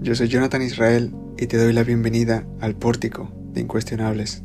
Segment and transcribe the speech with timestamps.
[0.00, 4.42] yo soy Jonathan Israel y te doy la bienvenida al Pórtico de Incuestionables,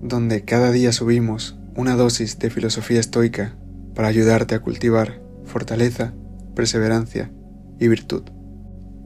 [0.00, 3.58] donde cada día subimos una dosis de filosofía estoica
[3.94, 6.14] para ayudarte a cultivar fortaleza,
[6.54, 7.30] perseverancia
[7.78, 8.22] y virtud.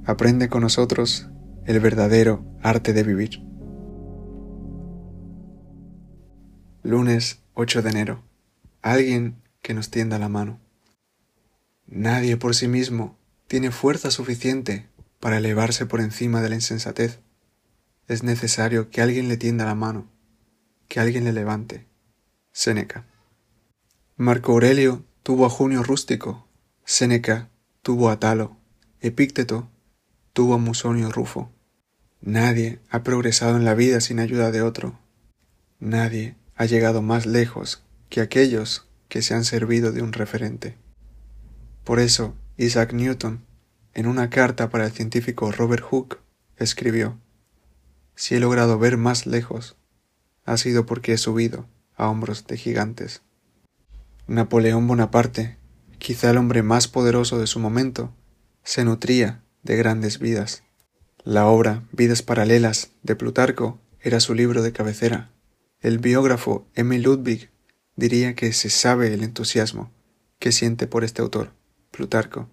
[0.04, 1.28] Aprende con nosotros
[1.64, 3.42] el verdadero arte de vivir.
[6.84, 8.22] Lunes 8 de enero.
[8.82, 10.60] Alguien que nos tienda la mano.
[11.88, 14.93] Nadie por sí mismo tiene fuerza suficiente
[15.24, 17.18] para elevarse por encima de la insensatez.
[18.08, 20.06] Es necesario que alguien le tienda la mano,
[20.86, 21.86] que alguien le levante.
[22.52, 23.06] Séneca.
[24.18, 26.46] Marco Aurelio tuvo a Junio Rústico,
[26.84, 27.48] Séneca
[27.80, 28.58] tuvo a Talo,
[29.00, 29.70] Epícteto
[30.34, 31.50] tuvo a Musonio Rufo.
[32.20, 34.98] Nadie ha progresado en la vida sin ayuda de otro.
[35.80, 40.76] Nadie ha llegado más lejos que aquellos que se han servido de un referente.
[41.82, 43.42] Por eso, Isaac Newton,
[43.94, 46.18] en una carta para el científico Robert Hooke,
[46.56, 47.18] escribió,
[48.14, 49.76] Si he logrado ver más lejos,
[50.44, 53.22] ha sido porque he subido a hombros de gigantes.
[54.26, 55.58] Napoleón Bonaparte,
[55.98, 58.12] quizá el hombre más poderoso de su momento,
[58.62, 60.62] se nutría de grandes vidas.
[61.22, 65.30] La obra Vidas Paralelas de Plutarco era su libro de cabecera.
[65.80, 66.98] El biógrafo M.
[66.98, 67.50] Ludwig
[67.96, 69.90] diría que se sabe el entusiasmo
[70.38, 71.52] que siente por este autor,
[71.90, 72.50] Plutarco,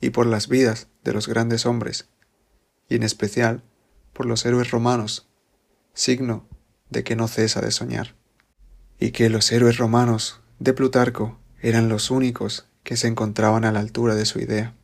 [0.00, 2.08] y por las vidas de los grandes hombres,
[2.88, 3.62] y en especial
[4.12, 5.28] por los héroes romanos,
[5.94, 6.48] signo
[6.90, 8.16] de que no cesa de soñar,
[8.98, 13.80] y que los héroes romanos de Plutarco eran los únicos que se encontraban a la
[13.80, 14.74] altura de su idea.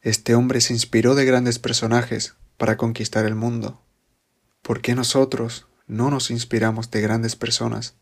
[0.00, 3.82] Este hombre se inspiró de grandes personajes para conquistar el mundo.
[4.62, 7.96] ¿Por qué nosotros no nos inspiramos de grandes personas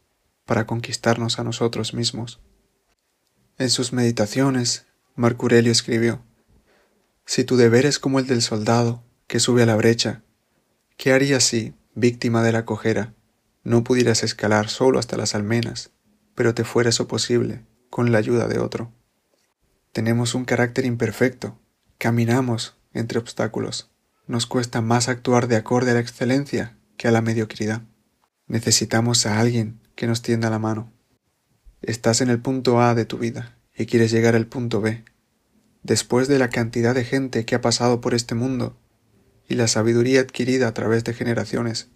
[0.45, 2.41] para conquistarnos a nosotros mismos.
[3.59, 6.25] En sus meditaciones, Marco Aurelio escribió,
[7.25, 10.25] Si tu deber es como el del soldado que sube a la brecha,
[10.97, 13.15] ¿qué harías si, víctima de la cojera,
[13.63, 15.93] no pudieras escalar solo hasta las almenas,
[16.35, 18.93] pero te fuera eso posible con la ayuda de otro?
[19.93, 21.61] Tenemos un carácter imperfecto,
[21.99, 23.93] caminamos entre obstáculos,
[24.27, 27.83] nos cuesta más actuar de acorde a la excelencia que a la mediocridad.
[28.49, 30.93] Necesitamos a alguien que nos tienda la mano.
[31.83, 35.05] Estás en el punto A de tu vida y quieres llegar al punto B.
[35.83, 38.77] Después de la cantidad de gente que ha pasado por este mundo
[39.49, 41.89] y la sabiduría adquirida a través de generaciones,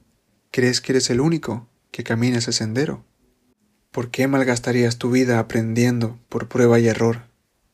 [0.51, 3.05] ¿crees que eres el único que camina ese sendero?
[3.91, 7.23] ¿Por qué malgastarías tu vida aprendiendo por prueba y error?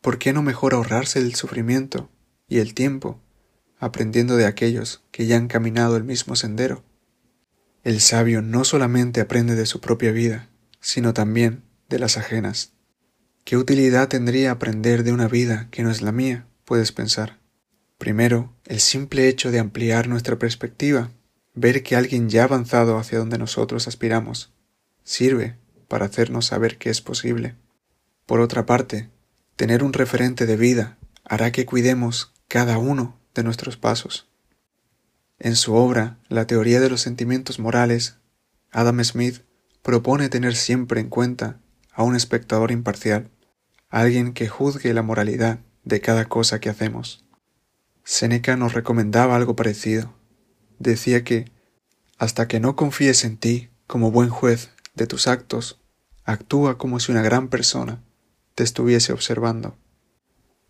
[0.01, 2.11] ¿Por qué no mejor ahorrarse el sufrimiento
[2.47, 3.21] y el tiempo
[3.79, 6.85] aprendiendo de aquellos que ya han caminado el mismo sendero?
[7.83, 10.49] El sabio no solamente aprende de su propia vida,
[10.81, 12.74] sino también de las ajenas.
[13.45, 16.47] ¿Qué utilidad tendría aprender de una vida que no es la mía?
[16.65, 17.41] Puedes pensar.
[17.99, 21.11] Primero, el simple hecho de ampliar nuestra perspectiva,
[21.53, 24.55] ver que alguien ya ha avanzado hacia donde nosotros aspiramos,
[25.03, 27.55] sirve para hacernos saber que es posible.
[28.25, 29.11] Por otra parte,
[29.57, 34.27] tener un referente de vida hará que cuidemos cada uno de nuestros pasos.
[35.39, 38.17] En su obra La teoría de los sentimientos morales,
[38.71, 39.43] Adam Smith
[39.83, 41.61] propone tener siempre en cuenta
[41.93, 43.31] a un espectador imparcial,
[43.95, 47.25] alguien que juzgue la moralidad de cada cosa que hacemos.
[48.03, 50.13] Séneca nos recomendaba algo parecido.
[50.81, 51.53] Decía que,
[52.19, 55.81] hasta que no confíes en ti como buen juez de tus actos,
[56.25, 58.03] actúa como si una gran persona
[58.57, 59.77] te estuviese observando.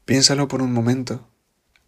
[0.05, 1.27] Piénsalo por un momento.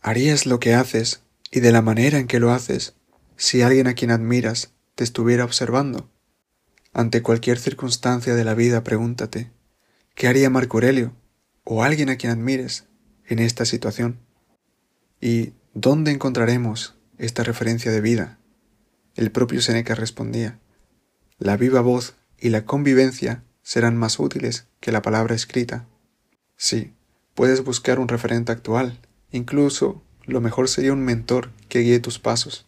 [0.01, 1.21] ¿Harías lo que haces
[1.51, 2.95] y de la manera en que lo haces,
[3.37, 6.11] si alguien a quien admiras te estuviera observando.
[6.95, 9.51] Ante cualquier circunstancia de la vida pregúntate,
[10.15, 11.15] ¿qué haría Marco Aurelio
[11.67, 12.87] o alguien a quien admires
[13.27, 14.21] en esta situación?
[15.21, 18.39] ¿Y dónde encontraremos esta referencia de vida?
[19.17, 20.61] El propio Seneca respondía,
[21.39, 25.89] la viva voz y la convivencia serán más útiles que la palabra escrita.
[26.57, 26.93] Sí,
[27.35, 29.01] puedes buscar un referente actual,
[29.33, 32.67] incluso lo mejor sería un mentor que guíe tus pasos.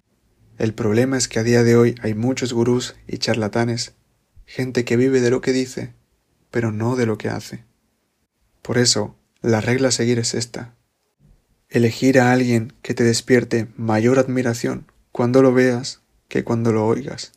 [0.58, 3.94] El problema es que a día de hoy hay muchos gurús y charlatanes,
[4.44, 5.94] gente que vive de lo que dice,
[6.50, 7.68] pero no de lo que hace.
[8.69, 10.75] Por eso, la regla a seguir es esta.
[11.70, 17.32] Elegir a alguien que te despierte mayor admiración cuando lo veas que cuando lo oigas.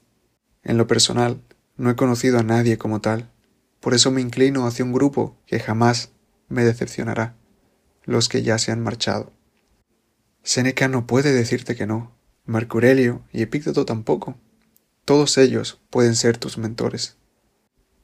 [0.62, 1.42] En lo personal,
[1.78, 3.32] no he conocido a nadie como tal,
[3.80, 6.12] por eso me inclino hacia un grupo que jamás
[6.50, 7.38] me decepcionará,
[8.04, 9.32] los que ya se han marchado.
[10.44, 12.14] Seneca no puede decirte que no,
[12.44, 14.36] Marco y Epícteto tampoco.
[15.06, 17.16] Todos ellos pueden ser tus mentores.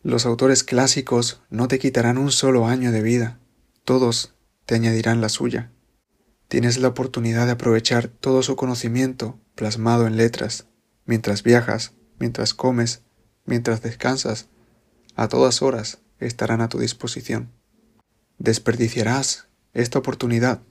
[0.08, 3.42] Los autores clásicos no te quitarán un solo año de vida,
[3.84, 5.74] todos te añadirán la suya.
[6.48, 10.68] Tienes la oportunidad de aprovechar todo su conocimiento plasmado en letras,
[11.06, 13.02] mientras viajas, mientras comes,
[13.44, 14.48] mientras descansas,
[15.18, 17.52] a todas horas estarán a tu disposición.
[18.38, 20.62] Desperdiciarás esta oportunidad.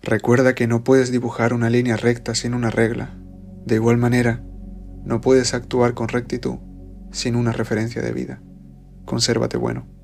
[0.00, 3.18] Recuerda que no puedes dibujar una línea recta sin una regla.
[3.66, 4.44] De igual manera,
[5.02, 6.67] no puedes actuar con rectitud
[7.10, 8.42] sin una referencia de vida.
[9.04, 9.97] Consérvate bueno.